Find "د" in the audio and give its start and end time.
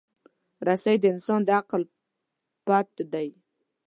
0.99-1.05, 1.45-1.49